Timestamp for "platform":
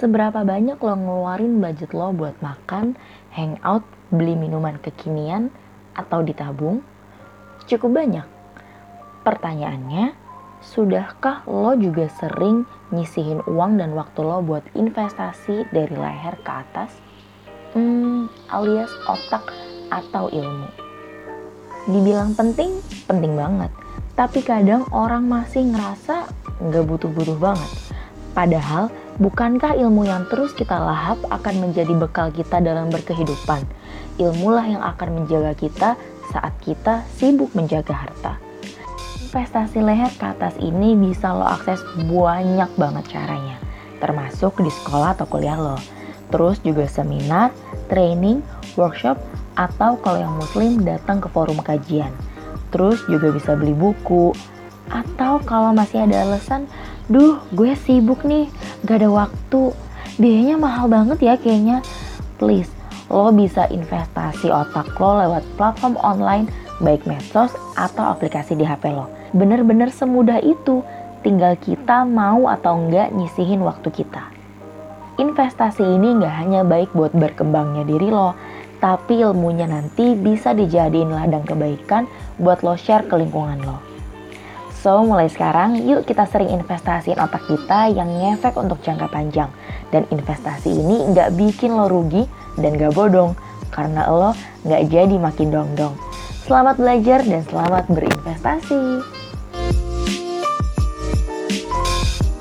65.58-65.98